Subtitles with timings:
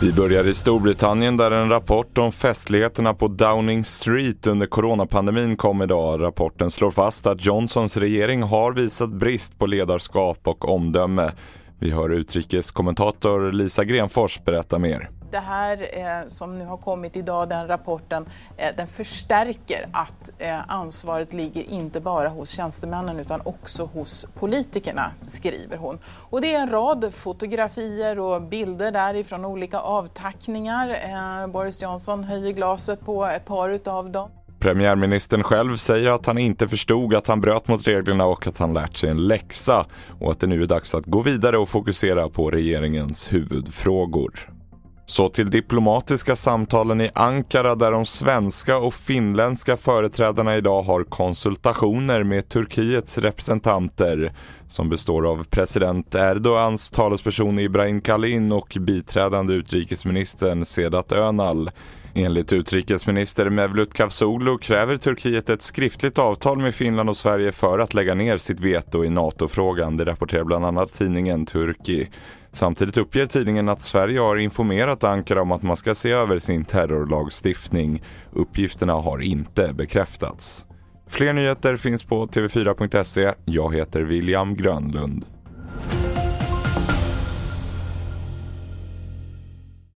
[0.00, 5.82] Vi börjar i Storbritannien där en rapport om festligheterna på Downing Street under coronapandemin kom
[5.82, 6.22] idag.
[6.22, 11.30] Rapporten slår fast att Johnsons regering har visat brist på ledarskap och omdöme.
[11.78, 15.10] Vi hör utrikeskommentator Lisa Grenfors berätta mer.
[15.30, 20.60] Det här eh, som nu har kommit idag, den rapporten, eh, den förstärker att eh,
[20.68, 25.98] ansvaret ligger inte bara hos tjänstemännen utan också hos politikerna, skriver hon.
[26.30, 30.88] Och det är en rad fotografier och bilder därifrån olika avtackningar.
[30.88, 34.30] Eh, Boris Johnson höjer glaset på ett par utav dem.
[34.66, 38.74] Premiärministern själv säger att han inte förstod att han bröt mot reglerna och att han
[38.74, 39.86] lärt sig en läxa
[40.20, 44.32] och att det nu är dags att gå vidare och fokusera på regeringens huvudfrågor.
[45.06, 52.24] Så till diplomatiska samtalen i Ankara där de svenska och finländska företrädarna idag har konsultationer
[52.24, 54.32] med Turkiets representanter
[54.68, 61.70] som består av president Erdogans talesperson Ibrahim Kalin och biträdande utrikesministern Sedat Önal.
[62.18, 67.94] Enligt utrikesminister Mevlut Cavusoglu kräver Turkiet ett skriftligt avtal med Finland och Sverige för att
[67.94, 69.96] lägga ner sitt veto i NATO-frågan.
[69.96, 72.08] Det rapporterar bland annat tidningen Turki.
[72.52, 76.64] Samtidigt uppger tidningen att Sverige har informerat Ankara om att man ska se över sin
[76.64, 78.02] terrorlagstiftning.
[78.32, 80.64] Uppgifterna har inte bekräftats.
[81.08, 83.32] Fler nyheter finns på tv4.se.
[83.44, 85.35] Jag heter William Grönlund.